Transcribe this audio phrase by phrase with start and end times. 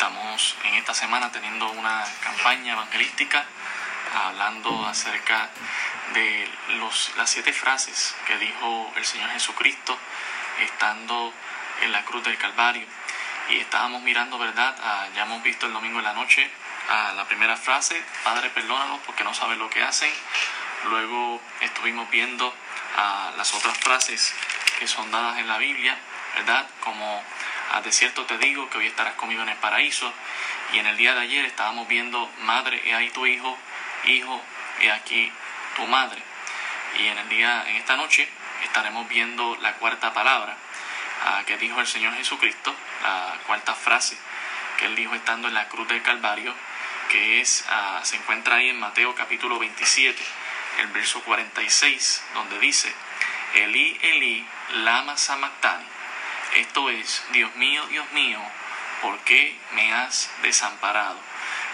[0.00, 3.44] Estamos en esta semana teniendo una campaña evangelística
[4.14, 5.50] hablando acerca
[6.14, 6.48] de
[6.78, 9.98] los, las siete frases que dijo el Señor Jesucristo
[10.62, 11.34] estando
[11.82, 12.86] en la cruz del Calvario.
[13.50, 14.74] Y estábamos mirando, ¿verdad?
[14.82, 16.50] Ah, ya hemos visto el domingo en la noche
[16.88, 20.10] a la primera frase, Padre, perdónalos porque no saben lo que hacen.
[20.88, 22.54] Luego estuvimos viendo
[22.96, 24.34] a las otras frases
[24.78, 25.98] que son dadas en la Biblia,
[26.36, 26.66] ¿verdad?
[26.80, 27.22] Como
[27.70, 30.12] a de cierto te digo que hoy estarás conmigo en el paraíso.
[30.72, 33.56] Y en el día de ayer estábamos viendo, madre, he ahí tu hijo,
[34.04, 34.42] hijo,
[34.80, 35.32] he aquí
[35.76, 36.22] tu madre.
[36.98, 38.28] Y en el día, en esta noche,
[38.64, 40.56] estaremos viendo la cuarta palabra
[41.24, 44.16] ah, que dijo el Señor Jesucristo, la cuarta frase
[44.80, 46.54] que él dijo estando en la cruz del Calvario,
[47.10, 50.18] que es, ah, se encuentra ahí en Mateo capítulo 27,
[50.80, 52.90] el verso 46, donde dice,
[53.54, 55.84] Eli, Eli, lama sabactani.
[56.56, 58.40] Esto es, Dios mío, Dios mío,
[59.02, 61.18] ¿por qué me has desamparado?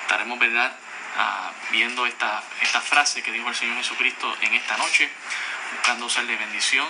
[0.03, 0.77] Estaremos, ¿verdad?,
[1.17, 5.11] ah, viendo esta, esta frase que dijo el Señor Jesucristo en esta noche,
[5.73, 6.87] buscando de bendición.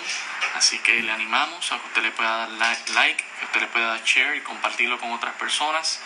[0.55, 3.87] Así que le animamos a que usted le pueda dar like, que usted le pueda
[3.87, 6.01] dar share y compartirlo con otras personas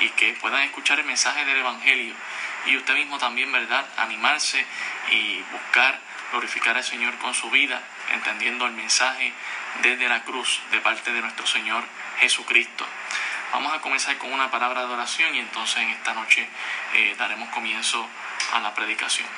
[0.00, 2.14] y que puedan escuchar el mensaje del Evangelio
[2.66, 4.64] y usted mismo también, ¿verdad?, animarse
[5.10, 6.00] y buscar
[6.32, 7.80] glorificar al Señor con su vida,
[8.12, 9.32] entendiendo el mensaje
[9.82, 11.84] desde la cruz de parte de nuestro Señor
[12.18, 12.86] Jesucristo.
[13.52, 16.48] Vamos a comenzar con una palabra de oración y entonces en esta noche
[16.94, 18.08] eh, daremos comienzo
[18.54, 19.28] a la predicación.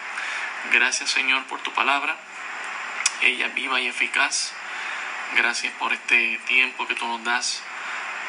[0.72, 2.16] Gracias Señor por tu palabra,
[3.22, 4.52] ella es viva y eficaz.
[5.34, 7.60] Gracias por este tiempo que tú nos das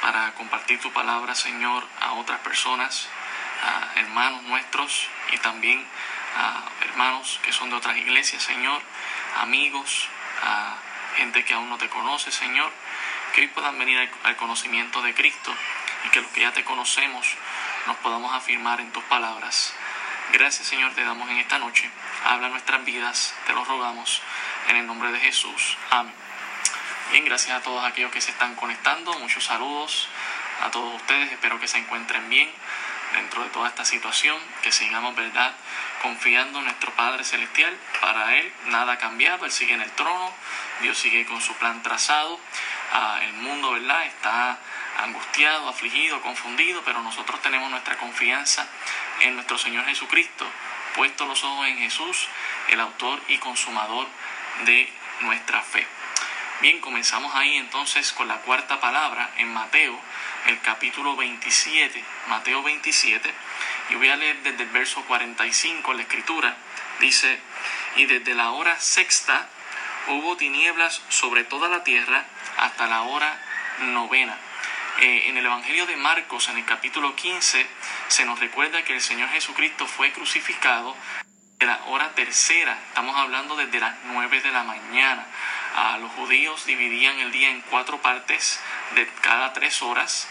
[0.01, 3.07] para compartir tu palabra, Señor, a otras personas,
[3.63, 5.85] a hermanos nuestros y también
[6.35, 8.81] a hermanos que son de otras iglesias, Señor,
[9.41, 10.09] amigos,
[10.43, 10.75] a
[11.15, 12.71] gente que aún no te conoce, Señor,
[13.33, 15.53] que hoy puedan venir al, conocimiento de Cristo
[16.05, 17.27] y que los que ya te conocemos
[17.87, 19.73] nos podamos afirmar en tus palabras.
[20.33, 21.89] Gracias, Señor, te damos en esta noche.
[22.25, 24.21] Habla nuestras vidas, te lo rogamos,
[24.67, 25.77] en el nombre de Jesús.
[25.91, 26.13] Amén.
[27.11, 29.13] Bien, gracias a todos aquellos que se están conectando.
[29.19, 30.09] Muchos saludos
[30.63, 31.31] a todos ustedes.
[31.31, 32.51] Espero que se encuentren bien
[33.15, 35.53] dentro de toda esta situación, que sigamos, ¿verdad?,
[36.01, 37.75] confiando en nuestro Padre Celestial.
[38.01, 40.31] Para Él nada ha cambiado, Él sigue en el trono,
[40.81, 42.39] Dios sigue con su plan trazado.
[42.93, 44.59] Ah, el mundo, ¿verdad?, está
[45.03, 48.67] angustiado, afligido, confundido, pero nosotros tenemos nuestra confianza
[49.21, 50.45] en nuestro Señor Jesucristo,
[50.95, 52.27] puesto los ojos en Jesús,
[52.69, 54.07] el autor y consumador
[54.65, 55.85] de nuestra fe.
[56.61, 59.99] Bien, comenzamos ahí entonces con la cuarta palabra en Mateo,
[60.47, 63.33] el capítulo 27, Mateo 27,
[63.89, 66.55] y voy a leer desde el verso 45 la escritura.
[67.01, 67.39] Dice,
[67.97, 69.49] y desde la hora sexta
[70.07, 72.23] hubo tinieblas sobre toda la tierra
[72.57, 73.37] hasta la hora
[73.79, 74.37] novena.
[75.01, 77.67] Eh, en el Evangelio de Marcos, en el capítulo 15,
[78.07, 80.95] se nos recuerda que el Señor Jesucristo fue crucificado
[81.59, 85.25] de la hora tercera, estamos hablando desde las nueve de la mañana.
[85.75, 88.61] A los judíos dividían el día en cuatro partes
[88.95, 90.27] de cada tres horas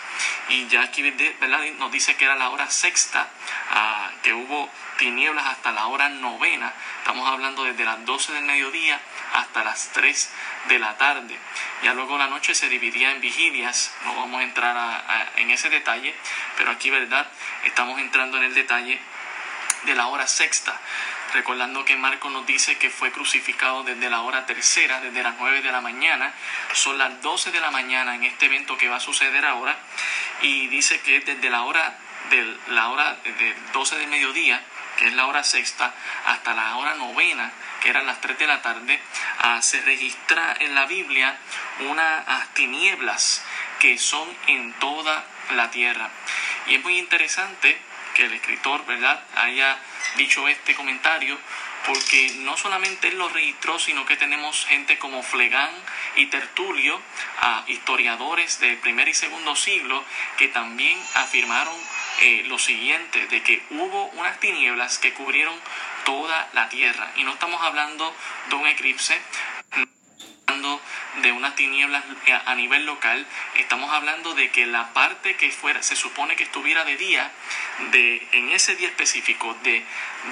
[0.49, 1.61] y ya aquí ¿verdad?
[1.79, 3.29] nos dice que era la hora sexta,
[3.71, 8.99] ah, que hubo tinieblas hasta la hora novena, estamos hablando desde las 12 del mediodía
[9.35, 10.33] hasta las 3
[10.69, 11.37] de la tarde.
[11.83, 16.15] Ya luego la noche se dividía en vigilias, no vamos a entrar en ese detalle,
[16.57, 17.27] pero aquí, ¿verdad?
[17.65, 18.99] Estamos entrando en el detalle
[19.85, 20.81] de la hora sexta
[21.35, 25.61] recordando que Marco nos dice que fue crucificado desde la hora tercera, desde las 9
[25.63, 26.33] de la mañana,
[26.73, 29.77] son las 12 de la mañana en este evento que va a suceder ahora,
[30.43, 31.99] y dice que desde la hora
[32.31, 34.63] de la hora de 12 del mediodía,
[34.97, 35.93] que es la hora sexta,
[36.27, 37.53] hasta la hora novena,
[37.83, 39.01] que eran las 3 de la tarde,
[39.41, 41.37] ah, se registra en la Biblia
[41.81, 43.45] unas tinieblas
[43.81, 45.25] que son en toda
[45.57, 46.09] la tierra.
[46.69, 47.79] Y es muy interesante
[48.15, 49.79] que el escritor, ¿verdad?, haya
[50.17, 51.39] dicho este comentario,
[51.87, 55.71] porque no solamente él lo registró, sino que tenemos gente como Flegán
[56.17, 57.01] y Tertulio,
[57.67, 60.03] historiadores del primer y segundo siglo,
[60.39, 61.75] que también afirmaron
[62.21, 65.55] eh, lo siguiente, de que hubo unas tinieblas que cubrieron
[66.05, 67.11] toda la tierra.
[67.17, 68.15] Y no estamos hablando
[68.49, 69.21] de un eclipse,
[71.23, 72.05] de unas tinieblas
[72.47, 73.27] a nivel local,
[73.57, 77.31] estamos hablando de que la parte que fuera, se supone que estuviera de día,
[77.93, 79.85] de, en ese día específico, de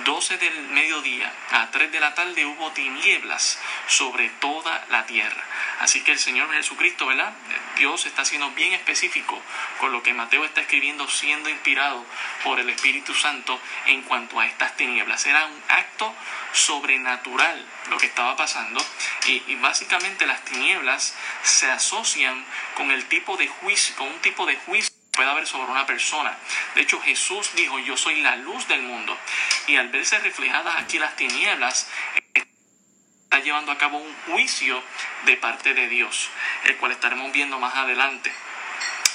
[0.05, 5.43] 12 del mediodía a 3 de la tarde, hubo tinieblas sobre toda la tierra.
[5.81, 7.33] Así que el Señor Jesucristo, ¿verdad?
[7.77, 9.41] Dios está siendo bien específico
[9.79, 12.05] con lo que Mateo está escribiendo, siendo inspirado
[12.43, 15.27] por el Espíritu Santo en cuanto a estas tinieblas.
[15.27, 16.15] Era un acto
[16.53, 18.85] sobrenatural lo que estaba pasando
[19.27, 22.45] y, básicamente las tinieblas se asocian
[22.75, 26.37] con el tipo de juicio, con un tipo de juicio puede haber sobre una persona.
[26.75, 29.17] De hecho, Jesús dijo, yo soy la luz del mundo.
[29.67, 31.87] Y al verse reflejadas aquí las tinieblas,
[33.33, 34.83] está llevando a cabo un juicio
[35.25, 36.31] de parte de Dios,
[36.65, 38.33] el cual estaremos viendo más adelante.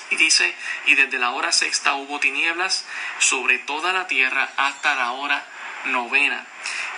[0.10, 0.56] Y dice,
[0.86, 2.86] y desde la hora sexta hubo tinieblas
[3.19, 5.45] sobre toda la tierra hasta la hora
[5.86, 6.45] novena.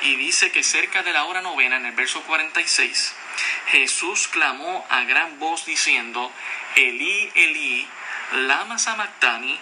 [0.01, 3.15] Y dice que cerca de la hora novena, en el verso 46,
[3.67, 6.31] Jesús clamó a gran voz diciendo,
[6.75, 7.87] Elí, Elí,
[8.31, 9.59] lama sabactani,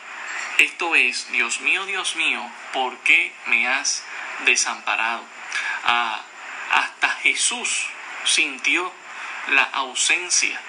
[0.57, 2.42] esto es, Dios mío, Dios mío,
[2.74, 4.04] ¿por qué me has
[4.45, 5.24] desamparado?
[5.84, 6.22] Ah,
[6.72, 7.88] hasta Jesús
[8.24, 8.92] sintió
[9.50, 10.60] la ausencia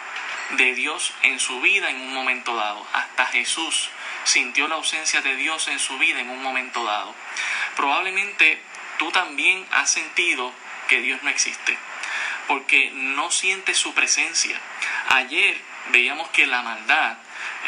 [0.51, 2.87] de Dios en su vida en un momento dado.
[2.93, 3.91] Hasta Jesús
[4.25, 7.15] sintió la ausencia de Dios en su vida en un momento dado.
[7.77, 8.61] Probablemente
[8.99, 10.53] tú también has sentido
[10.89, 11.77] que Dios no existe,
[12.47, 14.59] porque no sientes su presencia.
[15.09, 15.61] Ayer
[15.91, 17.17] veíamos que la maldad,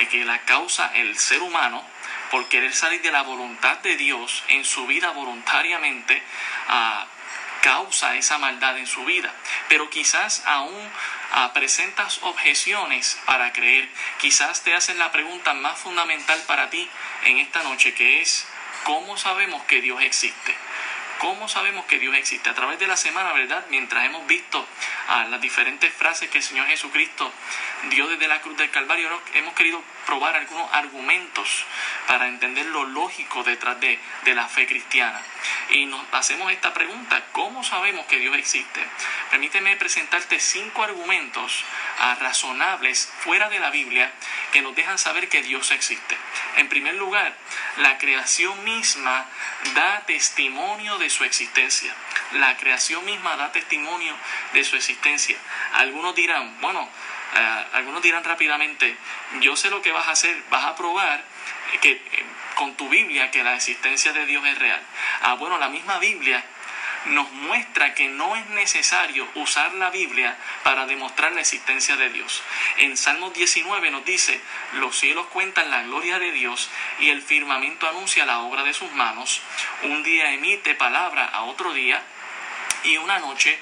[0.01, 1.85] eh, que la causa el ser humano,
[2.31, 6.23] por querer salir de la voluntad de Dios en su vida voluntariamente,
[6.69, 7.07] ah,
[7.61, 9.33] causa esa maldad en su vida.
[9.69, 10.91] Pero quizás aún
[11.33, 13.89] ah, presentas objeciones para creer.
[14.19, 16.89] Quizás te hacen la pregunta más fundamental para ti
[17.25, 18.47] en esta noche, que es,
[18.85, 20.55] ¿cómo sabemos que Dios existe?
[21.21, 22.49] ¿Cómo sabemos que Dios existe?
[22.49, 23.67] A través de la semana, ¿verdad?
[23.69, 24.67] Mientras hemos visto
[25.29, 27.31] las diferentes frases que el Señor Jesucristo
[27.91, 31.67] dio desde la cruz del Calvario, hemos querido probar algunos argumentos
[32.07, 33.99] para entender lo lógico detrás de,
[34.35, 35.21] la fe cristiana.
[35.73, 38.81] Y nos hacemos esta pregunta, ¿cómo sabemos que Dios existe?
[39.31, 41.65] Permíteme presentarte cinco argumentos
[42.21, 44.11] razonables fuera de la Biblia
[44.53, 46.17] que nos dejan saber que Dios existe.
[46.57, 47.35] En primer lugar,
[47.77, 49.27] la creación misma
[49.75, 51.95] da testimonio de su existencia.
[52.33, 54.15] La creación misma da testimonio
[54.53, 55.37] de su existencia.
[55.75, 56.89] Algunos dirán, bueno,
[57.35, 58.97] ah, algunos dirán rápidamente,
[59.41, 61.23] yo sé lo que vas a hacer, vas a probar
[61.81, 62.03] que eh,
[62.55, 64.81] con tu Biblia que la existencia de Dios es real.
[65.23, 66.45] Ah, bueno, la misma Biblia
[67.07, 72.43] nos muestra que no es necesario usar la Biblia para demostrar la existencia de Dios.
[72.79, 74.41] En Salmos 19 nos dice,
[74.75, 78.93] los cielos cuentan la gloria de Dios y el firmamento anuncia la obra de sus
[78.93, 79.41] manos.
[79.83, 82.03] Un día emite palabra a otro día
[82.85, 83.59] y una noche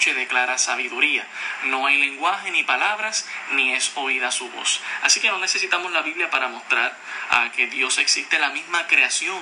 [0.00, 1.26] noche declara sabiduría.
[1.64, 4.80] No hay lenguaje ni palabras, ni es oída su voz.
[5.02, 6.96] Así que no necesitamos la Biblia para mostrar
[7.28, 8.38] a que Dios existe.
[8.38, 9.38] La misma creación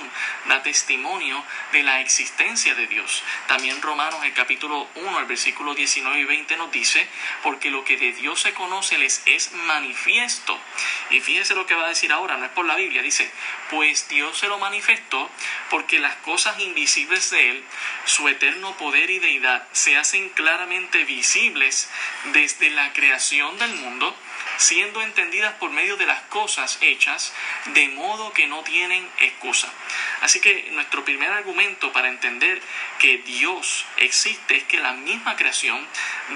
[0.49, 1.41] da testimonio
[1.71, 3.23] de la existencia de Dios.
[3.47, 7.07] También Romanos, el capítulo 1, el versículo 19 y 20 nos dice,
[7.41, 10.59] porque lo que de Dios se conoce les es manifiesto.
[11.09, 13.31] Y fíjense lo que va a decir ahora, no es por la Biblia, dice,
[13.69, 15.29] pues Dios se lo manifestó
[15.69, 17.63] porque las cosas invisibles de Él,
[18.03, 21.87] su eterno poder y deidad, se hacen claramente visibles
[22.33, 24.15] desde la creación del mundo,
[24.57, 27.31] siendo entendidas por medio de las cosas hechas,
[27.75, 29.71] de modo que no tienen excusa.
[30.21, 32.59] Así que nuestro primer argumento para entender
[32.97, 35.85] que Dios existe es que la misma creación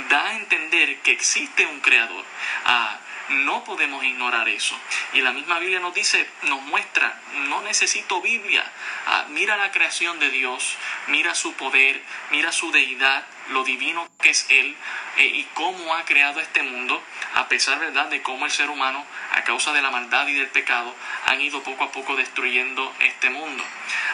[0.10, 2.24] da a entender que existe un creador.
[2.66, 4.78] Ah, no podemos ignorar eso.
[5.14, 8.64] Y la misma Biblia nos dice, nos muestra, no necesito Biblia.
[9.08, 10.76] Ah, mira la creación de Dios,
[11.08, 14.76] mira su poder, mira su deidad, lo divino que es Él
[15.18, 17.02] eh, y cómo ha creado este mundo,
[17.36, 18.08] a pesar ¿verdad?
[18.08, 20.96] de cómo el ser humano, a causa de la maldad y del pecado,
[21.26, 23.64] han ido poco a poco destruyendo este mundo.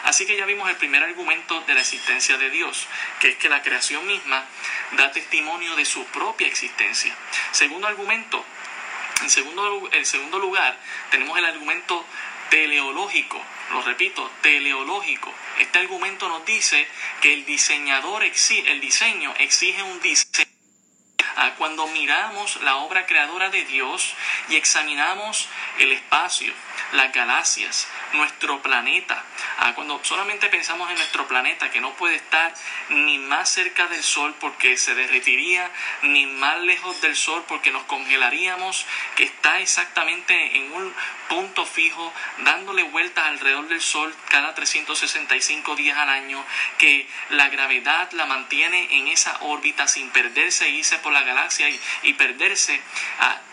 [0.04, 2.86] Así que ya vimos el primer argumento de la existencia de Dios,
[3.20, 4.44] que es que la creación misma
[4.92, 7.14] da testimonio de su propia existencia.
[7.52, 8.44] Segundo argumento,
[9.22, 10.78] en segundo, segundo lugar,
[11.10, 12.04] tenemos el argumento
[12.50, 13.40] teleológico.
[13.72, 15.32] Lo repito, teleológico.
[15.58, 16.86] Este argumento nos dice
[17.20, 20.49] que el diseñador exige, el diseño exige un diseño.
[21.36, 24.14] Ah, cuando miramos la obra creadora de Dios
[24.48, 26.52] y examinamos el espacio,
[26.92, 29.22] las galaxias, nuestro planeta.
[29.58, 32.52] Ah, cuando solamente pensamos en nuestro planeta, que no puede estar
[32.88, 35.70] ni más cerca del Sol porque se derretiría,
[36.02, 40.94] ni más lejos del Sol porque nos congelaríamos, que está exactamente en un
[41.28, 46.44] punto fijo, dándole vueltas alrededor del Sol cada 365 días al año,
[46.78, 51.68] que la gravedad la mantiene en esa órbita sin perderse e irse por la galaxia
[52.02, 52.80] y, perderse.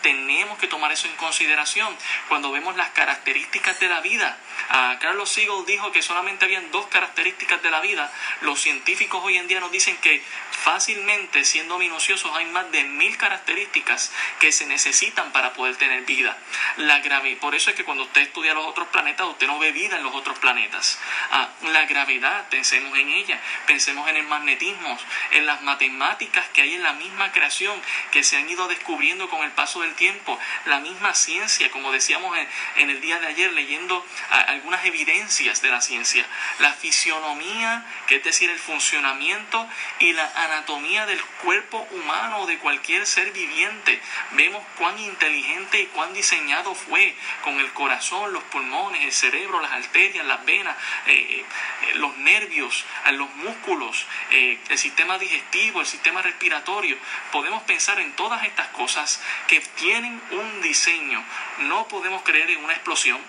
[0.07, 1.93] Tenemos que tomar eso en consideración
[2.29, 4.37] cuando vemos las características de la vida.
[4.69, 8.09] Ah, Carlos Siegel dijo que solamente habían dos características de la vida.
[8.39, 10.23] Los científicos hoy en día nos dicen que
[10.63, 16.37] fácilmente, siendo minuciosos, hay más de mil características que se necesitan para poder tener vida.
[16.77, 19.73] La gravedad, por eso es que cuando usted estudia los otros planetas, usted no ve
[19.73, 20.99] vida en los otros planetas.
[21.31, 24.97] Ah, la gravedad, pensemos en ella, pensemos en el magnetismo,
[25.31, 29.43] en las matemáticas que hay en la misma creación que se han ido descubriendo con
[29.43, 32.37] el paso del tiempo la misma ciencia, como decíamos
[32.77, 36.25] en, el día de ayer, leyendo algunas evidencias de la ciencia,
[36.59, 39.67] la fisionomía, que es decir, el funcionamiento
[39.99, 43.99] y la anatomía del cuerpo humano de cualquier ser viviente.
[44.31, 49.71] Vemos cuán inteligente y cuán diseñado fue con el corazón, los pulmones, el cerebro, las
[49.71, 50.77] arterias, las venas,
[51.07, 51.43] eh,
[51.87, 56.97] eh, los nervios, los músculos, eh, el sistema digestivo, el sistema respiratorio.
[57.31, 61.23] Podemos pensar en todas estas cosas que tienen un diseño.
[61.59, 63.19] No podemos creer en una explosión,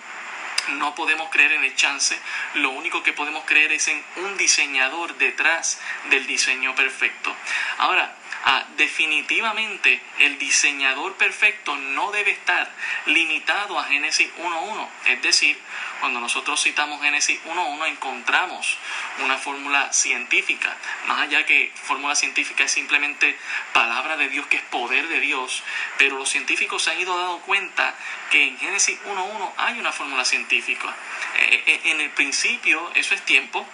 [0.77, 2.19] no podemos creer en el chance,
[2.55, 5.79] lo único que podemos creer es en un diseñador detrás
[6.09, 7.35] del diseño perfecto.
[7.77, 8.15] Ahora,
[8.45, 12.71] Ah, definitivamente el diseñador perfecto no debe estar
[13.07, 14.87] limitado a Génesis 1.1.
[15.07, 15.59] Es decir,
[15.99, 18.77] cuando nosotros citamos Génesis 1.1 encontramos
[19.23, 20.75] una fórmula científica,
[21.07, 23.37] más allá que fórmula científica es simplemente
[23.73, 25.61] palabra de Dios que es poder de Dios,
[25.97, 27.93] pero los científicos se han ido dando cuenta
[28.31, 30.95] que en Génesis 1.1 hay una fórmula científica.
[31.39, 33.65] Eh, eh, en el principio eso es tiempo,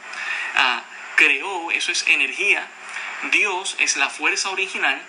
[0.55, 0.81] ah,
[1.15, 2.67] creó, eso es energía,
[3.32, 5.01] Dios es la fuerza original,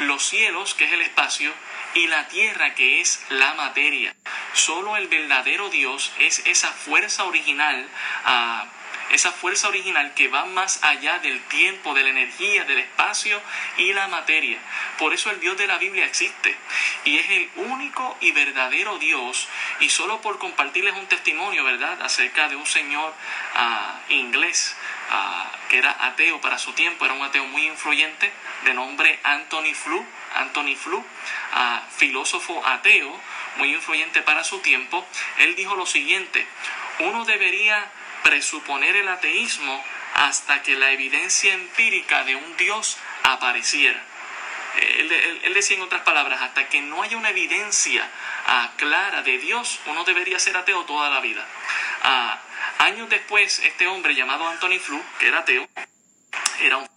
[0.00, 1.52] los cielos, que es el espacio,
[1.94, 4.14] y la tierra, que es la materia.
[4.52, 7.88] Solo el verdadero Dios es esa fuerza original,
[8.24, 8.66] ah,
[9.10, 13.40] esa fuerza original que va más allá del tiempo, de la energía, del espacio
[13.76, 14.58] y la materia.
[14.98, 16.56] Por eso el Dios de la Biblia existe
[17.04, 19.48] y es el único y verdadero Dios.
[19.80, 23.12] Y solo por compartirles un testimonio, ¿verdad?, acerca de un señor
[23.54, 24.76] ah, inglés
[25.68, 28.30] que era ateo para su tiempo, era un ateo muy influyente,
[28.64, 31.04] de nombre Anthony Flew, Anthony Flew,
[31.96, 33.20] filósofo ateo,
[33.56, 35.04] muy influyente para su tiempo,
[35.38, 36.46] él dijo lo siguiente,
[37.00, 37.90] uno debería
[38.22, 39.84] presuponer el ateísmo
[40.14, 44.02] hasta que la evidencia empírica de un Dios apareciera.
[44.80, 48.08] Él, decía en otras palabras, hasta que no haya una evidencia
[48.46, 51.44] ah, clara de Dios, uno debería ser ateo toda la vida.
[52.02, 52.40] Ah,
[52.80, 55.68] Años después, este hombre llamado Anthony Flew, que era ateo,
[56.62, 56.88] era un...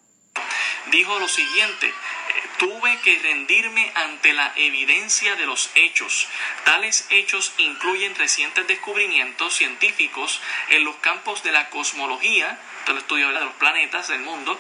[0.86, 1.94] dijo lo siguiente,
[2.64, 6.30] tuve que rendirme ante la evidencia de los hechos.
[6.64, 10.40] Tales hechos incluyen recientes descubrimientos científicos
[10.70, 14.58] en los campos de la cosmología, el estudio de los planetas del mundo,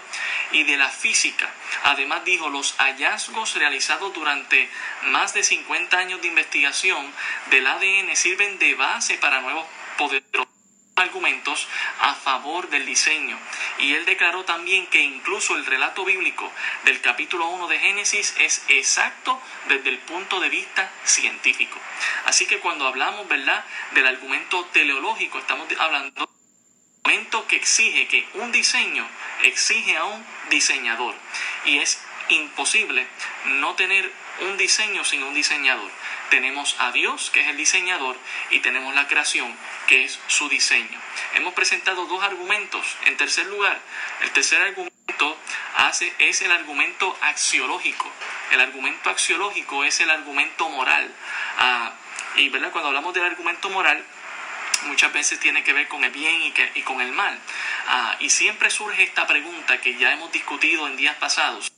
[0.51, 1.50] y de la física.
[1.83, 4.69] Además dijo, los hallazgos realizados durante
[5.03, 7.10] más de 50 años de investigación
[7.51, 9.65] del ADN sirven de base para nuevos
[9.98, 10.52] poderosos
[11.03, 11.67] argumentos
[12.00, 13.38] a favor del diseño.
[13.79, 16.51] Y él declaró también que incluso el relato bíblico
[16.86, 21.77] del capítulo 1 de Génesis es exacto desde el punto de vista científico.
[22.25, 26.29] Así que cuando hablamos, ¿verdad?, del argumento teleológico, estamos hablando
[27.03, 29.05] argumento que exige que un diseño
[29.43, 31.13] exige a un diseñador.
[31.65, 33.05] Y es imposible
[33.45, 34.10] no tener
[34.42, 35.90] un diseño sin un diseñador.
[36.30, 38.18] Tenemos a Dios, que es el diseñador,
[38.50, 39.56] y tenemos la creación,
[39.88, 41.00] que es su diseño.
[41.36, 42.86] Hemos presentado dos argumentos.
[43.06, 43.80] En tercer lugar,
[44.22, 45.38] el tercer argumento
[45.75, 48.12] hace, es el argumento axiológico.
[48.52, 51.13] El argumento axiológico es el argumento moral.
[51.58, 51.94] Ah,
[52.36, 52.72] y ¿verdad?
[52.72, 54.04] cuando hablamos del argumento moral,
[54.84, 57.40] muchas veces tiene que ver con el bien y, y con el mal.
[57.88, 61.72] Ah, y siempre surge esta pregunta que ya hemos discutido en días pasados.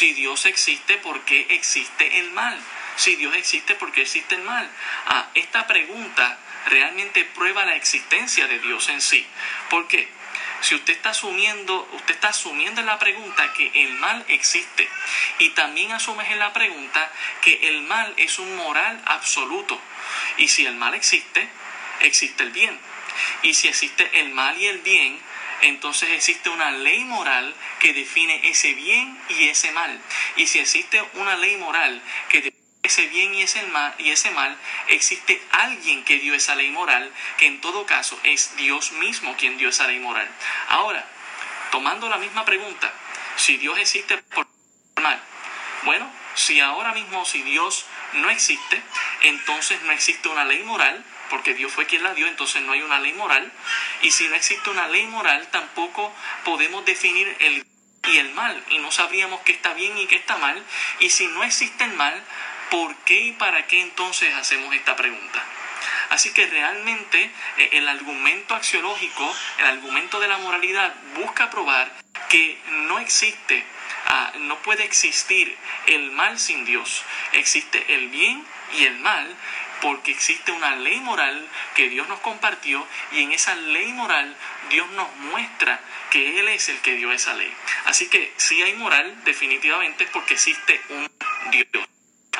[0.00, 2.58] Si Dios existe, ¿por qué existe el mal?
[2.96, 4.66] Si Dios existe, ¿por qué existe el mal?
[5.04, 6.38] Ah, esta pregunta
[6.68, 9.26] realmente prueba la existencia de Dios en sí.
[9.68, 10.08] ¿Por qué?
[10.62, 14.88] Si usted está asumiendo, usted está asumiendo en la pregunta que el mal existe
[15.38, 19.78] y también asumes en la pregunta que el mal es un moral absoluto.
[20.38, 21.46] Y si el mal existe,
[22.00, 22.80] existe el bien.
[23.42, 25.20] Y si existe el mal y el bien,
[25.62, 30.00] entonces existe una ley moral que define ese bien y ese mal.
[30.36, 34.30] Y si existe una ley moral que define ese bien y ese, mal, y ese
[34.30, 34.56] mal,
[34.88, 39.58] existe alguien que dio esa ley moral, que en todo caso es Dios mismo quien
[39.58, 40.28] dio esa ley moral.
[40.68, 41.06] Ahora,
[41.70, 42.92] tomando la misma pregunta,
[43.36, 44.46] si Dios existe por
[45.00, 45.20] mal,
[45.84, 48.82] bueno, si ahora mismo si Dios no existe,
[49.22, 52.82] entonces no existe una ley moral porque Dios fue quien la dio, entonces no hay
[52.82, 53.50] una ley moral.
[54.02, 56.12] Y si no existe una ley moral, tampoco
[56.44, 57.64] podemos definir el
[58.08, 60.62] y el mal, y no sabríamos qué está bien y qué está mal.
[61.00, 62.22] Y si no existe el mal,
[62.70, 65.44] ¿por qué y para qué entonces hacemos esta pregunta?
[66.10, 71.92] Así que realmente eh, el argumento axiológico, el argumento de la moralidad, busca probar
[72.28, 73.64] que no existe,
[74.06, 75.56] ah, no puede existir
[75.86, 77.02] el mal sin Dios.
[77.32, 79.36] Existe el bien y el mal
[79.80, 84.36] porque existe una ley moral que Dios nos compartió y en esa ley moral
[84.70, 87.52] Dios nos muestra que Él es el que dio esa ley.
[87.86, 91.10] Así que si hay moral, definitivamente es porque existe un
[91.50, 91.88] Dios.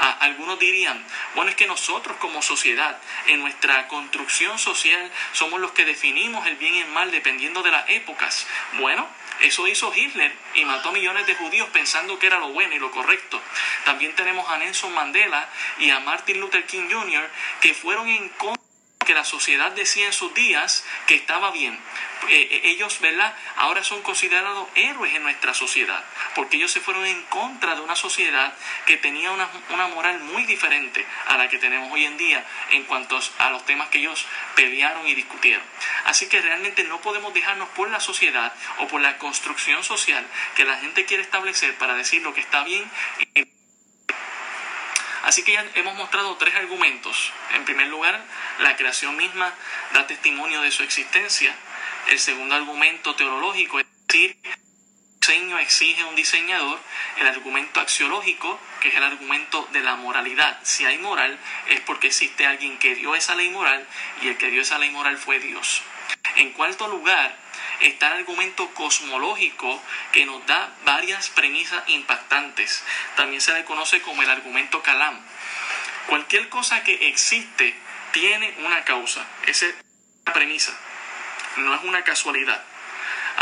[0.00, 1.04] Algunos dirían,
[1.34, 6.56] bueno, es que nosotros como sociedad, en nuestra construcción social, somos los que definimos el
[6.56, 8.46] bien y el mal dependiendo de las épocas.
[8.78, 9.06] Bueno,
[9.40, 12.90] eso hizo Hitler y mató millones de judíos pensando que era lo bueno y lo
[12.90, 13.40] correcto.
[13.84, 17.30] También tenemos a Nelson Mandela y a Martin Luther King Jr.
[17.60, 18.69] que fueron en contra
[19.10, 21.76] que la sociedad decía en sus días que estaba bien.
[22.28, 23.34] Eh, eh, ellos, ¿verdad?
[23.56, 26.04] Ahora son considerados héroes en nuestra sociedad,
[26.36, 28.54] porque ellos se fueron en contra de una sociedad
[28.86, 32.84] que tenía una, una moral muy diferente a la que tenemos hoy en día en
[32.84, 34.24] cuanto a los temas que ellos
[34.54, 35.64] pelearon y discutieron.
[36.04, 40.24] Así que realmente no podemos dejarnos por la sociedad o por la construcción social
[40.54, 42.88] que la gente quiere establecer para decir lo que está bien
[43.34, 43.59] y
[45.30, 47.32] Así que ya hemos mostrado tres argumentos.
[47.54, 48.20] En primer lugar,
[48.58, 49.54] la creación misma
[49.92, 51.54] da testimonio de su existencia.
[52.08, 56.80] El segundo argumento teológico es decir, el diseño exige un diseñador.
[57.20, 60.58] El argumento axiológico, que es el argumento de la moralidad.
[60.64, 63.86] Si hay moral, es porque existe alguien que dio esa ley moral
[64.22, 65.80] y el que dio esa ley moral fue Dios.
[66.34, 67.36] En cuarto lugar,
[67.80, 69.82] está el argumento cosmológico
[70.12, 72.84] que nos da varias premisas impactantes.
[73.16, 75.18] También se le conoce como el argumento Calam.
[76.06, 77.74] Cualquier cosa que existe
[78.12, 79.24] tiene una causa.
[79.46, 79.74] Esa es
[80.26, 80.72] la premisa.
[81.56, 82.62] No es una casualidad.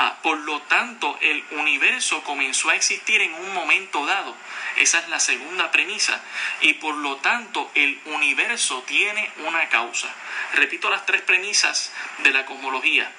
[0.00, 4.37] Ah, por lo tanto, el universo comenzó a existir en un momento dado.
[4.76, 6.21] Esa es la segunda premisa.
[6.61, 10.09] Y por lo tanto, el universo tiene una causa.
[10.54, 13.11] Repito las tres premisas de la cosmología.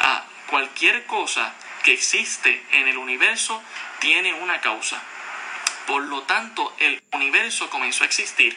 [0.00, 3.62] Ah, cualquier cosa que existe en el universo
[4.00, 5.02] tiene una causa.
[5.86, 8.56] Por lo tanto, el universo comenzó a existir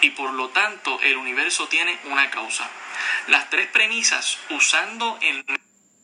[0.00, 2.68] y por lo tanto el universo tiene una causa.
[3.26, 5.44] Las tres premisas usando el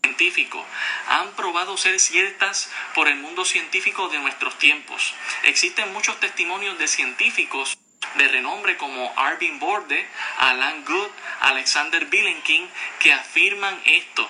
[0.03, 0.65] científico
[1.09, 5.15] han probado ser ciertas por el mundo científico de nuestros tiempos.
[5.45, 7.79] Existen muchos testimonios de científicos
[8.17, 10.07] de renombre como Arvin Borde,
[10.39, 11.11] Alan Good,
[11.41, 12.69] Alexander Billenkin
[13.01, 14.29] que afirman esto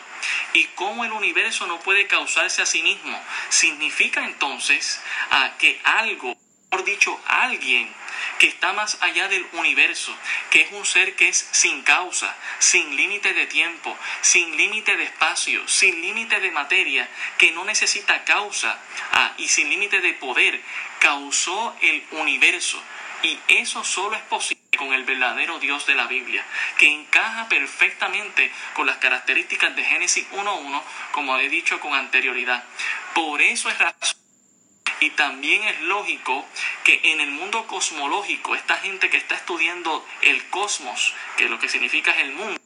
[0.53, 3.21] y cómo el universo no puede causarse a sí mismo.
[3.49, 6.37] Significa entonces ah, que algo,
[6.71, 7.93] por dicho, alguien
[8.39, 10.15] que está más allá del universo,
[10.51, 15.05] que es un ser que es sin causa, sin límite de tiempo, sin límite de
[15.05, 18.79] espacio, sin límite de materia, que no necesita causa
[19.13, 20.61] ah, y sin límite de poder,
[21.01, 22.83] causó el universo.
[23.23, 26.45] Y eso solo es posible con el verdadero Dios de la Biblia,
[26.79, 32.63] que encaja perfectamente con las características de Génesis 1.1, como he dicho con anterioridad.
[33.15, 34.17] Por eso es razón.
[35.01, 36.45] Y también es lógico
[36.85, 41.69] que en el mundo cosmológico, esta gente que está estudiando el cosmos, que lo que
[41.69, 42.58] significa es el mundo,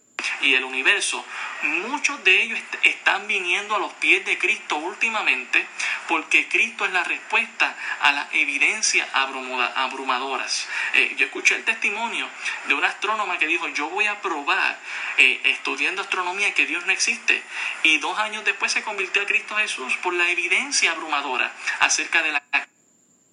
[0.42, 1.24] y el universo,
[1.62, 5.66] muchos de ellos están viniendo a los pies de Cristo últimamente
[6.08, 10.68] porque Cristo es la respuesta a las evidencias abrumadoras.
[10.94, 12.28] Eh, yo escuché el testimonio
[12.66, 14.78] de una astrónoma que dijo, yo voy a probar
[15.18, 17.42] eh, estudiando astronomía que Dios no existe.
[17.82, 22.32] Y dos años después se convirtió a Cristo Jesús por la evidencia abrumadora acerca de
[22.32, 22.42] la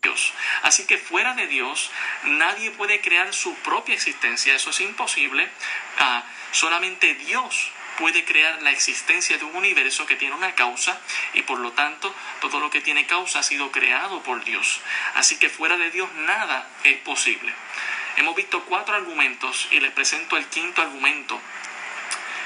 [0.02, 0.34] Dios.
[0.64, 1.92] Así que fuera de Dios
[2.24, 5.50] nadie puede crear su propia existencia, eso es imposible.
[5.98, 11.00] Ah, solamente Dios puede crear la existencia de un universo que tiene una causa
[11.34, 14.80] y por lo tanto todo lo que tiene causa ha sido creado por Dios.
[15.16, 17.54] Así que fuera de Dios nada es posible.
[18.16, 21.40] Hemos visto cuatro argumentos y les presento el quinto argumento.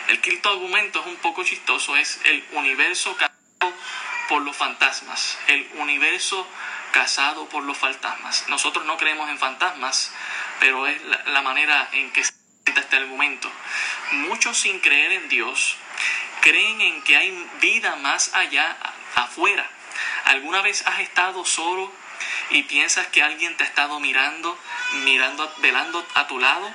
[0.07, 3.73] El quinto argumento es un poco chistoso, es el universo casado
[4.29, 6.47] por los fantasmas, el universo
[6.93, 8.45] casado por los fantasmas.
[8.47, 10.13] Nosotros no creemos en fantasmas,
[10.61, 12.31] pero es la, manera en que se
[12.65, 13.51] este argumento.
[14.11, 15.75] Muchos sin creer en Dios
[16.41, 18.77] creen en que hay vida más allá,
[19.15, 19.69] afuera.
[20.25, 21.91] ¿Alguna vez has estado solo
[22.51, 24.57] y piensas que alguien te ha estado mirando,
[25.03, 26.73] mirando, velando a tu lado?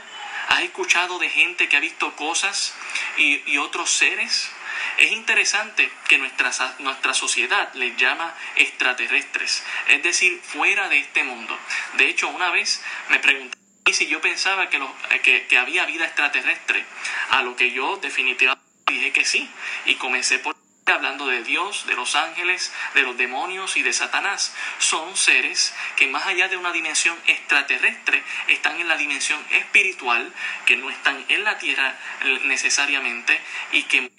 [0.48, 2.74] ¿Has escuchado de gente que ha visto cosas
[3.16, 4.50] y, y otros seres?
[4.98, 11.56] Es interesante que nuestra, nuestra sociedad les llama extraterrestres, es decir, fuera de este mundo.
[11.94, 13.56] De hecho, una vez me pregunté
[13.86, 16.84] y si yo pensaba que, que, había vida extraterrestre,
[17.30, 19.48] a lo que yo definitivamente dije que sí.
[19.86, 20.56] Y comencé por
[20.92, 24.54] hablando de Dios, de los ángeles, de los demonios y de Satanás.
[24.78, 30.32] Son seres que más allá de una dimensión extraterrestre están en la dimensión espiritual,
[30.66, 31.96] que no están en la tierra
[32.44, 33.40] necesariamente
[33.72, 34.10] y que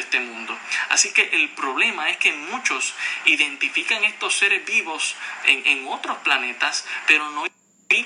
[0.00, 0.58] este mundo.
[0.88, 6.86] Así que el problema es que muchos identifican estos seres vivos en, en otros planetas,
[7.06, 7.46] pero no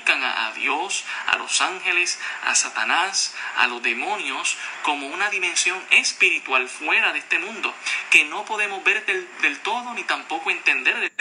[0.09, 7.13] a Dios, a los ángeles, a Satanás, a los demonios, como una dimensión espiritual fuera
[7.13, 7.73] de este mundo,
[8.09, 11.11] que no podemos ver del, todo ni tampoco entender.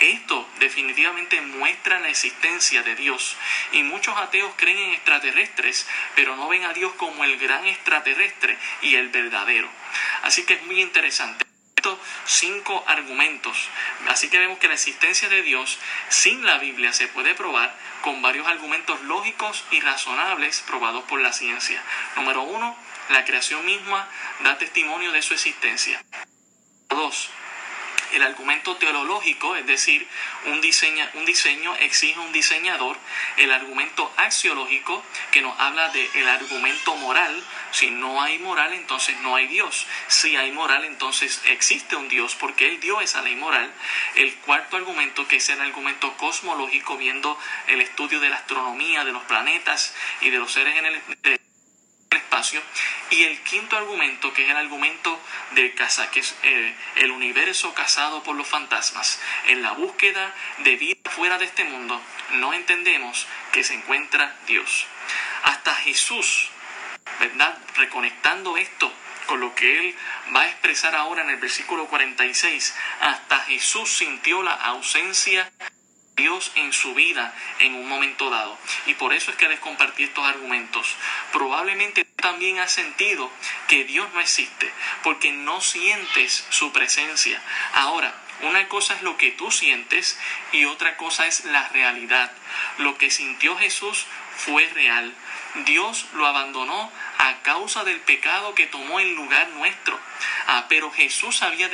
[0.00, 3.36] Esto definitivamente muestra la existencia de Dios
[3.72, 8.56] y muchos ateos creen en extraterrestres, pero no ven a Dios como el gran extraterrestre
[8.82, 9.68] y el verdadero.
[10.22, 11.48] Así que es muy interesante
[12.24, 13.68] cinco argumentos.
[14.08, 18.20] Así que vemos que la existencia de Dios sin la Biblia se puede probar con
[18.22, 21.82] varios argumentos lógicos y razonables probados por la ciencia.
[22.16, 22.76] Número uno,
[23.10, 24.08] la creación misma
[24.40, 26.02] da testimonio de su existencia.
[26.88, 27.30] Dos,
[28.12, 30.06] el argumento teológico, es decir,
[30.46, 30.60] un,
[31.14, 32.96] un diseño exige un diseñador,
[33.36, 39.36] el argumento axiológico, que nos habla del argumento moral, si no hay moral, entonces no
[39.36, 39.86] hay Dios.
[40.08, 43.72] Si hay moral, entonces existe un Dios, porque Él dio esa ley moral.
[44.14, 49.12] El cuarto argumento, que es el argumento cosmológico, viendo el estudio de la astronomía, de
[49.12, 51.47] los planetas y de los seres en el
[53.10, 55.20] Y el quinto argumento, que es el argumento
[55.52, 59.20] del casa, que es eh, el universo casado por los fantasmas.
[59.48, 62.00] En la búsqueda de vida fuera de este mundo,
[62.34, 64.86] no entendemos que se encuentra Dios.
[65.42, 66.50] Hasta Jesús,
[67.18, 67.58] ¿verdad?
[67.76, 68.92] Reconectando esto
[69.26, 69.96] con lo que él
[70.34, 75.50] va a expresar ahora en el versículo 46, hasta Jesús sintió la ausencia
[76.18, 78.58] Dios en su vida en un momento dado.
[78.86, 80.96] Y por eso es que les compartí estos argumentos.
[81.32, 83.30] Probablemente también has sentido
[83.68, 84.70] que Dios no existe,
[85.02, 87.40] porque no sientes su presencia.
[87.74, 90.18] Ahora, una cosa es lo que tú sientes
[90.52, 92.30] y otra cosa es la realidad.
[92.78, 95.14] Lo que sintió Jesús fue real.
[95.64, 99.98] Dios lo abandonó a causa del pecado que tomó en lugar nuestro.
[100.46, 101.70] Ah, pero Jesús había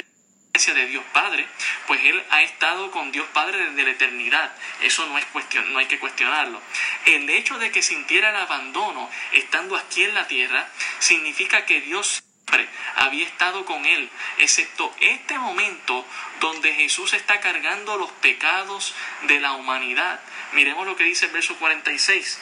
[0.54, 1.44] de Dios Padre,
[1.88, 4.52] pues Él ha estado con Dios Padre desde la eternidad.
[4.82, 6.62] Eso no, es cuestión, no hay que cuestionarlo.
[7.06, 10.68] El hecho de que sintiera el abandono estando aquí en la tierra
[11.00, 16.06] significa que Dios siempre había estado con Él, excepto este momento
[16.38, 20.20] donde Jesús está cargando los pecados de la humanidad.
[20.52, 22.40] Miremos lo que dice el verso 46.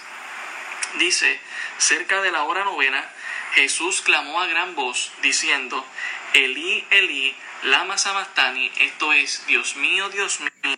[0.99, 1.41] Dice,
[1.79, 3.11] cerca de la hora novena,
[3.55, 5.87] Jesús clamó a gran voz, diciendo,
[6.35, 10.77] Elí, Elí, Lama Sabastani, esto es, Dios mío, Dios mío,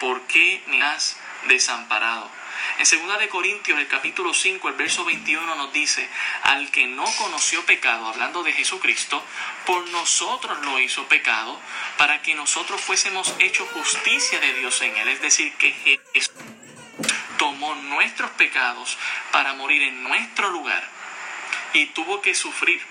[0.00, 2.28] ¿por qué me has desamparado?
[2.78, 6.08] En 2 de Corintios, el capítulo 5, el verso 21 nos dice,
[6.42, 9.22] al que no conoció pecado, hablando de Jesucristo,
[9.64, 11.60] por nosotros lo hizo pecado,
[11.96, 15.08] para que nosotros fuésemos hechos justicia de Dios en él.
[15.08, 16.34] Es decir, que Jesús
[17.38, 18.98] tomó nuestros pecados
[19.30, 20.82] para morir en nuestro lugar
[21.74, 22.82] y tuvo que sufrir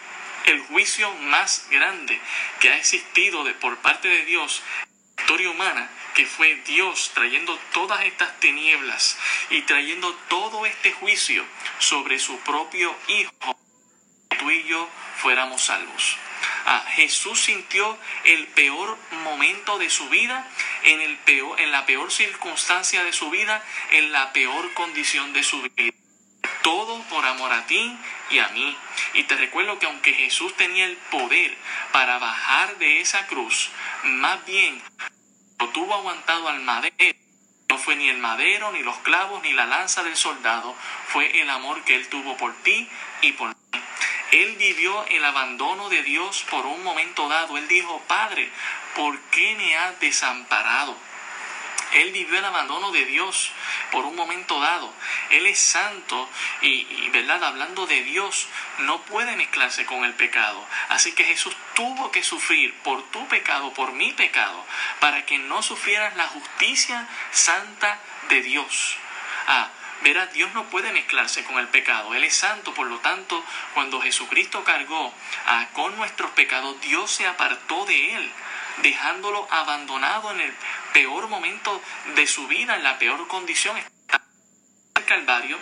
[0.46, 2.20] el juicio más grande
[2.60, 4.64] que ha existido de, por parte de Dios
[5.20, 9.18] historia humana, que fue Dios trayendo todas estas tinieblas
[9.50, 11.46] y trayendo todo este juicio
[11.78, 13.60] sobre su propio Hijo,
[14.40, 16.18] tú y yo fuéramos salvos.
[16.66, 20.48] Ah, Jesús sintió el peor momento de su vida,
[20.84, 25.44] en, el peor, en la peor circunstancia de su vida, en la peor condición de
[25.44, 25.94] su vida.
[26.70, 27.98] Todo por amor a ti
[28.30, 28.78] y a mí.
[29.16, 31.58] Y te recuerdo que aunque Jesús tenía el poder
[31.92, 33.72] para bajar de esa cruz,
[34.04, 34.80] más bien
[35.58, 36.96] lo tuvo aguantado al madero.
[37.70, 40.76] No fue ni el madero, ni los clavos, ni la lanza del soldado,
[41.08, 42.88] fue el amor que él tuvo por ti
[43.24, 43.56] y por mí.
[44.32, 47.58] Él vivió el abandono de Dios por un momento dado.
[47.58, 48.48] Él dijo, Padre,
[48.96, 50.96] ¿por qué me has desamparado?
[51.94, 53.52] Él vivió el abandono de Dios
[53.92, 54.94] por un momento dado.
[55.32, 56.30] Él es santo
[56.62, 57.44] y, ¿verdad?
[57.44, 58.48] Hablando de Dios,
[58.80, 60.66] no puede mezclarse con el pecado.
[60.90, 64.66] Así que Jesús tuvo que sufrir por tu pecado, por mi pecado,
[65.00, 68.00] para que no sufrieras la justicia santa
[68.30, 68.98] de Dios.
[69.48, 69.70] Ah,
[70.02, 72.14] Verá, Dios no puede mezclarse con el pecado.
[72.16, 75.14] Él es santo, por lo tanto, cuando Jesucristo cargó
[75.46, 78.32] ah, con nuestros pecados, Dios se apartó de él,
[78.78, 80.54] dejándolo abandonado en el
[80.94, 81.82] peor momento
[82.16, 83.78] de su vida, en la peor condición.
[83.78, 85.58] El Calvario,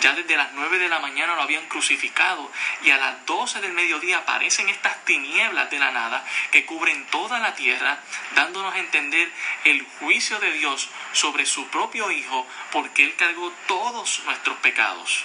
[0.00, 2.50] ya desde las nueve de la mañana lo habían crucificado
[2.82, 7.38] y a las doce del mediodía aparecen estas tinieblas de la nada que cubren toda
[7.38, 8.00] la tierra,
[8.34, 9.30] dándonos a entender
[9.64, 15.24] el juicio de Dios sobre su propio Hijo, porque Él cargó todos nuestros pecados.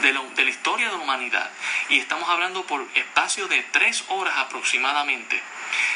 [0.00, 1.48] De la, de la, historia de la humanidad.
[1.88, 5.40] Y estamos hablando por espacio de tres horas aproximadamente.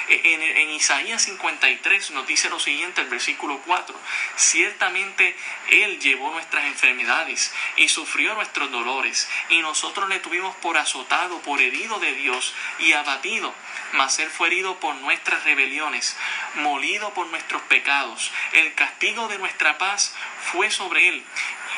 [0.08, 3.94] En, Isaías 53 nos dice lo siguiente, el versículo 4,
[4.36, 5.36] ciertamente
[5.70, 11.60] Él llevó nuestras enfermedades y sufrió nuestros dolores, y nosotros le tuvimos por azotado, por
[11.60, 13.54] herido de Dios y abatido,
[13.92, 16.16] mas Él fue herido por nuestras rebeliones,
[16.54, 20.14] molido por nuestros pecados, el castigo de nuestra paz
[20.52, 21.24] fue sobre Él,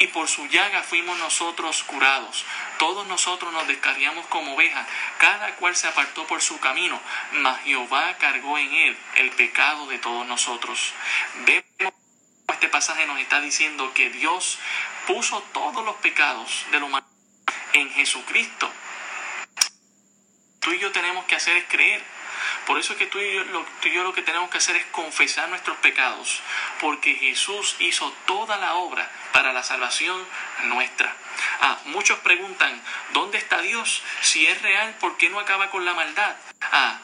[0.00, 2.44] y por su llaga fuimos nosotros curados.
[2.78, 7.00] Todos nosotros nos descarriamos como ovejas, cada cual se apartó por su camino,
[7.32, 10.92] mas Jehová cargó en él el pecado de todos nosotros.
[11.46, 11.94] Vemos
[12.60, 14.58] este pasaje nos está diciendo que Dios
[15.06, 17.10] puso todos los pecados de la humanidad
[17.72, 18.70] en Jesucristo.
[20.60, 22.02] Tú y yo tenemos que hacer es creer.
[22.66, 23.44] Por eso es que tú y, yo,
[24.04, 26.40] lo, que tenemos que hacer es confesar nuestros pecados,
[26.80, 30.24] porque Jesús hizo toda la obra para la salvación
[30.64, 31.14] nuestra.
[31.60, 32.80] Ah, muchos preguntan,
[33.12, 34.02] ¿dónde está Dios?
[34.20, 36.36] Si es real, ¿por qué no acaba con la maldad?
[36.72, 36.98] Ah,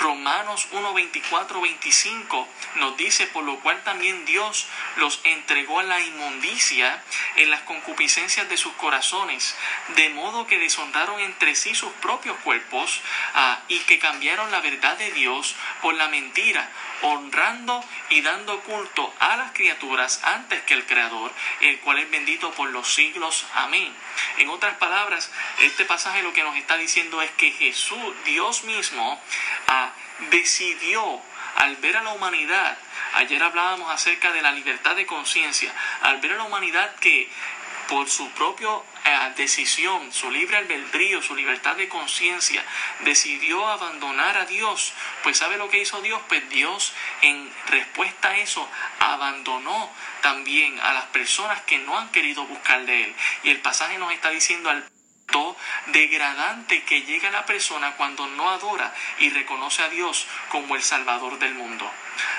[0.00, 6.00] Romanos 1, 24, 25 nos dice, por lo cual también Dios los entregó a la
[6.00, 7.02] inmundicia
[7.36, 9.54] en las concupiscencias de sus corazones,
[9.96, 13.00] de modo que deshonraron entre sí sus propios cuerpos
[13.34, 16.70] ah, y que cambiaron la verdad de Dios por la mentira,
[17.02, 22.50] honrando y dando culto a las criaturas antes que el Creador, el cual es bendito
[22.52, 23.46] por los siglos.
[23.54, 23.94] Amén.
[24.38, 29.20] En otras palabras, este pasaje lo que nos está diciendo es que Jesús, Dios mismo,
[29.68, 29.89] ah,
[30.30, 31.20] decidió
[31.56, 32.78] al ver a la humanidad,
[33.14, 37.28] ayer hablábamos acerca de la libertad de conciencia, al ver a la humanidad que
[37.90, 38.68] por su propia
[39.04, 42.64] eh, decisión, su libre albedrío, su libertad de conciencia,
[43.00, 44.92] decidió abandonar a Dios,
[45.24, 46.20] pues ¿sabe lo que hizo Dios?
[46.28, 48.68] Pues Dios en respuesta a eso
[49.00, 49.90] abandonó
[50.22, 53.14] también a las personas que no han querido buscar de Él.
[53.42, 54.88] Y el pasaje nos está diciendo al
[55.86, 61.38] degradante que llega la persona cuando no adora y reconoce a Dios como el Salvador
[61.38, 61.90] del mundo.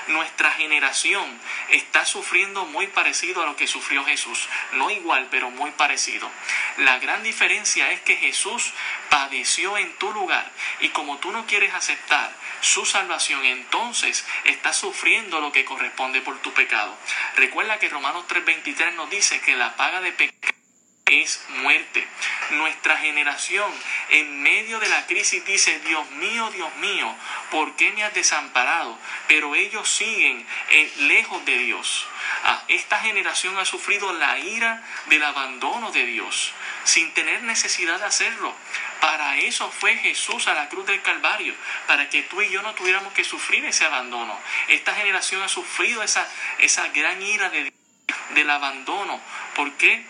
[0.08, 5.70] Nuestra generación está sufriendo muy parecido a lo que sufrió Jesús, no igual, pero muy
[5.72, 6.30] parecido.
[6.78, 8.72] La gran diferencia es que Jesús
[9.10, 10.50] padeció en tu lugar
[10.80, 16.38] y como tú no quieres aceptar su salvación, entonces estás sufriendo lo que corresponde por
[16.40, 16.96] tu pecado.
[17.36, 20.61] Recuerda que Romanos 3:23 nos dice que la paga de pecado
[21.20, 22.06] es muerte.
[22.50, 23.70] Nuestra generación
[24.10, 27.14] en medio de la crisis dice, Dios mío, Dios mío,
[27.50, 28.98] ¿por qué me has desamparado?
[29.28, 32.06] Pero ellos siguen eh, lejos de Dios.
[32.44, 36.52] Ah, esta generación ha sufrido la ira del abandono de Dios
[36.84, 38.54] sin tener necesidad de hacerlo.
[39.00, 41.54] Para eso fue Jesús a la cruz del Calvario,
[41.86, 44.38] para que tú y yo no tuviéramos que sufrir ese abandono.
[44.68, 46.26] Esta generación ha sufrido esa,
[46.58, 47.72] esa gran ira de,
[48.34, 49.20] del abandono.
[49.54, 50.04] ¿Por qué?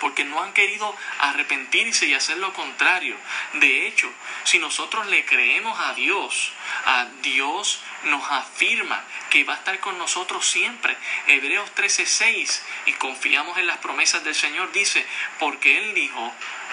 [0.00, 3.16] Porque no han querido arrepentirse y hacer lo contrario.
[3.54, 4.10] De hecho,
[4.44, 6.52] si nosotros le creemos a Dios,
[6.86, 10.96] a Dios nos afirma que va a estar con nosotros siempre.
[11.26, 15.04] Hebreos 13:6 y confiamos en las promesas del Señor dice,
[15.38, 16.32] porque Él dijo,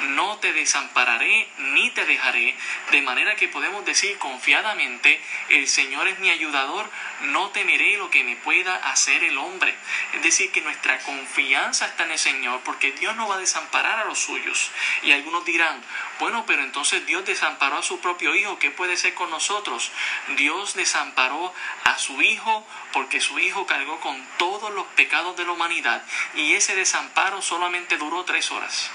[0.10, 2.56] no te desampararé ni te dejaré,
[2.92, 6.90] de manera que podemos decir confiadamente, el Señor es mi ayudador,
[7.22, 9.74] no temeré lo que me pueda hacer el hombre.
[10.14, 14.00] Es decir, que nuestra confianza está en el Señor, porque Dios no va a desamparar
[14.00, 14.70] a los suyos.
[15.04, 15.82] Y algunos dirán,
[16.20, 19.92] bueno, pero entonces Dios desamparó a su propio Hijo, ¿qué puede ser con nosotros?
[20.36, 25.54] Dios desamparó a su Hijo porque su Hijo cargó con todos los pecados de la
[25.54, 26.04] humanidad
[26.36, 28.92] y ese desamparo solamente duró tres horas.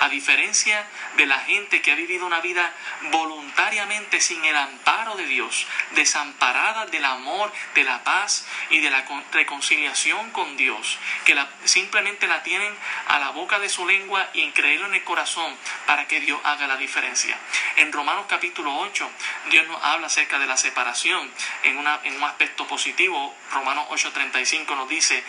[0.00, 0.86] A diferencia
[1.18, 2.72] de la gente que ha vivido una vida
[3.12, 9.04] voluntariamente sin el amparo de Dios, desamparada del amor, de la paz y de la
[9.32, 12.74] reconciliación con Dios, que simplemente la tienen
[13.08, 15.54] a la boca de su lengua y en creerlo en el corazón
[15.86, 17.36] para que Dios haga la diferencia.
[17.76, 19.10] En Romanos capítulo 8,
[19.50, 21.30] Dios nos habla acerca de la separación
[21.64, 23.34] en, un aspecto positivo.
[23.52, 25.22] Romanos 8:35 nos dice,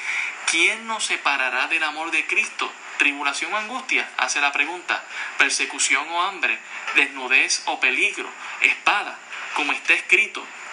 [0.46, 2.72] ¿quién nos separará del amor de Cristo?
[3.02, 5.04] Tribulación o angustia, hace la pregunta,
[5.40, 6.56] persecución o hambre,
[6.94, 8.30] desnudez o peligro,
[8.62, 9.18] espada,
[9.56, 10.46] como está escrito,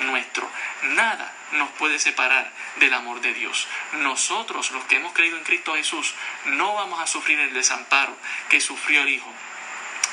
[0.00, 0.48] nuestro.
[0.82, 3.66] Nada nos puede separar del amor de Dios.
[3.94, 6.14] Nosotros, los que hemos creído en Cristo Jesús,
[6.46, 8.16] no vamos a sufrir el desamparo
[8.48, 9.32] que sufrió el Hijo,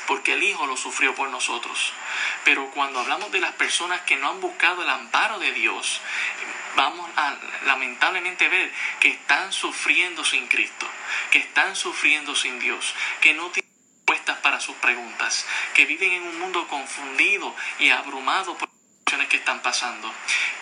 [0.06, 1.92] porque el Hijo lo sufrió por nosotros.
[2.44, 6.00] Pero cuando hablamos de las personas que no han buscado el amparo de Dios,
[6.76, 10.86] vamos a lamentablemente ver que están sufriendo sin Cristo,
[11.30, 13.70] que están sufriendo sin Dios, que no tienen
[14.06, 18.68] respuestas para sus preguntas, que viven en un mundo confundido y abrumado por
[19.28, 20.12] que están pasando.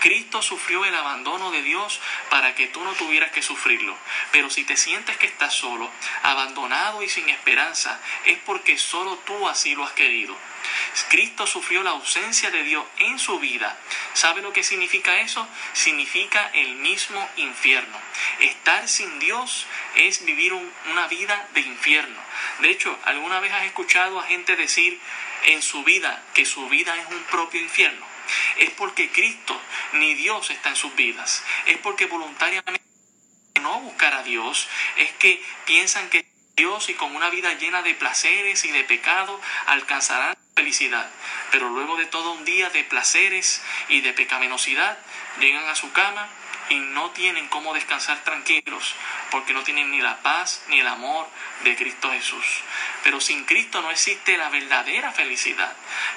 [0.00, 3.96] Cristo sufrió el abandono de Dios para que tú no tuvieras que sufrirlo.
[4.30, 5.90] Pero si te sientes que estás solo,
[6.22, 10.36] abandonado y sin esperanza, es porque solo tú así lo has querido.
[11.08, 13.76] Cristo sufrió la ausencia de Dios en su vida.
[14.14, 15.46] ¿Sabe lo que significa eso?
[15.72, 17.98] Significa el mismo infierno.
[18.40, 22.20] Estar sin Dios es vivir una vida de infierno.
[22.60, 25.00] De hecho, ¿alguna vez has escuchado a gente decir
[25.46, 28.15] en su vida que su vida es un propio infierno?
[28.58, 29.60] Es porque Cristo
[29.94, 31.42] ni Dios está en sus vidas.
[31.66, 32.82] Es porque voluntariamente
[33.60, 37.94] no buscar a Dios es que piensan que Dios y con una vida llena de
[37.94, 41.10] placeres y de pecado alcanzarán felicidad.
[41.50, 44.98] Pero luego de todo un día de placeres y de pecaminosidad,
[45.38, 46.28] llegan a su cama
[46.68, 48.94] y no tienen cómo descansar tranquilos,
[49.30, 51.28] porque no tienen ni la paz ni el amor
[51.64, 52.44] de Cristo Jesús.
[53.02, 55.74] Pero sin Cristo no existe la verdadera felicidad.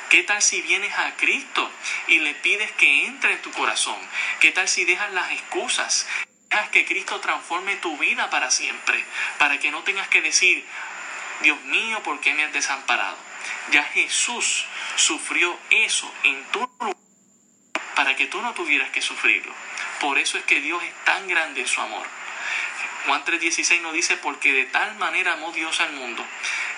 [0.10, 1.70] ¿Qué tal si vienes a Cristo
[2.08, 3.98] y le pides que entre en tu corazón?
[4.40, 6.08] ¿Qué tal si dejas las excusas?
[6.50, 9.04] Dejas que Cristo transforme tu vida para siempre,
[9.38, 10.66] para que no tengas que decir,
[11.42, 13.18] Dios mío, ¿por qué me has desamparado?
[13.72, 16.96] Ya Jesús sufrió eso en tu lugar
[17.96, 19.54] para que tú no tuvieras que sufrirlo.
[20.00, 22.06] Por eso es que Dios es tan grande su amor.
[23.06, 26.26] Juan 3:16 nos dice, porque de tal manera amó Dios al mundo,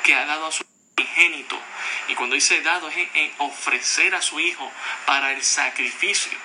[0.03, 0.63] que ha dado a su
[0.97, 1.59] unigénito.
[2.07, 4.71] Y cuando dice dado es en ofrecer a su Hijo
[5.05, 6.37] para el sacrificio.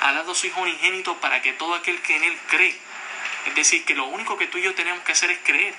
[0.00, 2.76] Ha dado a su Hijo unigénito para que todo aquel que en Él cree.
[3.46, 5.74] Es decir, que lo único que tú y yo tenemos que hacer es creer.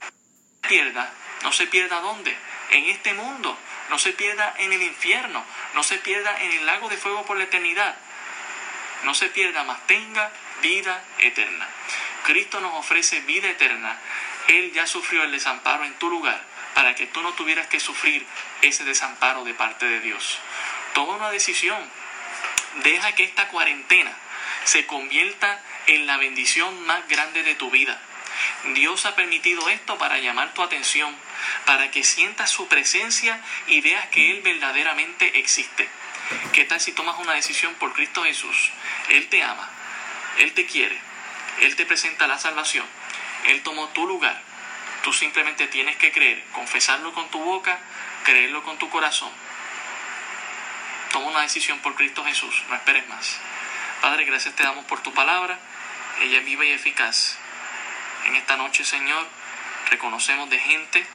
[0.00, 2.36] No se pierda, no se pierda dónde?
[2.70, 3.56] En este mundo,
[3.90, 7.36] no se pierda en el infierno, no se pierda en el lago de fuego por
[7.36, 7.96] la eternidad.
[9.04, 10.30] No se pierda, más tenga
[10.62, 11.68] vida eterna.
[12.24, 13.98] Cristo nos ofrece vida eterna.
[14.48, 16.42] Él ya sufrió el desamparo en tu lugar
[16.74, 18.26] para que tú no tuvieras que sufrir
[18.62, 20.38] ese desamparo de parte de Dios.
[20.92, 21.78] Toma una decisión.
[22.82, 24.12] Deja que esta cuarentena
[24.64, 28.00] se convierta en la bendición más grande de tu vida.
[28.74, 31.14] Dios ha permitido esto para llamar tu atención,
[31.66, 35.88] para que sientas su presencia y veas que Él verdaderamente existe.
[36.52, 38.72] ¿Qué tal si tomas una decisión por Cristo Jesús?
[39.10, 39.68] Él te ama,
[40.38, 40.98] Él te quiere,
[41.60, 42.86] Él te presenta la salvación,
[43.46, 44.40] Él tomó tu lugar.
[45.02, 47.78] Tú simplemente tienes que creer, confesarlo con tu boca,
[48.24, 49.30] creerlo con tu corazón.
[51.12, 53.38] Toma una decisión por Cristo Jesús, no esperes más.
[54.00, 55.58] Padre, gracias te damos por tu palabra,
[56.20, 57.36] ella es viva y eficaz.
[58.26, 59.26] En esta noche, Señor,
[59.90, 61.06] reconocemos de gente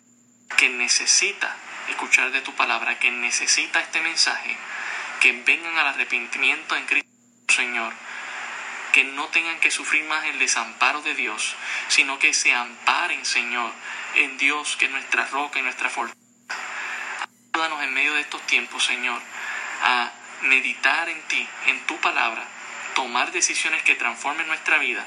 [0.58, 1.56] que necesita
[1.89, 4.56] escuchar de tu palabra, que necesita este mensaje,
[5.20, 7.10] que vengan al arrepentimiento en Cristo,
[7.50, 7.94] Señor,
[8.94, 11.56] que no tengan que sufrir más el desamparo de Dios,
[11.90, 13.72] sino que se amparen, Señor,
[14.16, 16.20] en Dios, que es nuestra roca y nuestra fortaleza.
[17.54, 19.22] Ayúdanos en medio de estos tiempos, Señor,
[19.84, 22.44] a meditar en ti, en tu palabra,
[22.96, 25.06] tomar decisiones que transformen nuestra vida,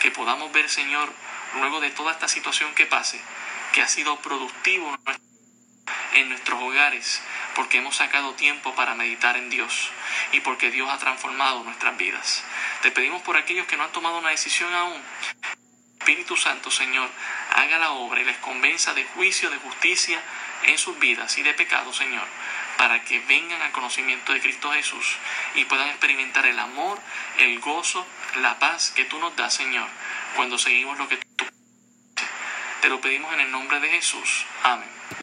[0.00, 1.12] que podamos ver, Señor,
[1.54, 3.20] luego de toda esta situación que pase,
[3.72, 4.96] que ha sido productivo
[6.14, 7.22] en nuestros hogares,
[7.60, 9.90] porque hemos sacado tiempo para meditar en Dios
[10.32, 12.42] y porque Dios ha transformado nuestras vidas.
[12.80, 14.98] Te pedimos por aquellos que no han tomado una decisión aún.
[15.98, 17.10] Espíritu Santo, Señor,
[17.54, 20.22] haga la obra y les convenza de juicio, de justicia
[20.62, 22.26] en sus vidas y de pecado, Señor,
[22.78, 25.18] para que vengan al conocimiento de Cristo Jesús
[25.54, 26.98] y puedan experimentar el amor,
[27.40, 29.86] el gozo, la paz que tú nos das, Señor,
[30.34, 31.44] cuando seguimos lo que tú
[32.80, 34.46] te lo pedimos en el nombre de Jesús.
[34.62, 34.88] Amén.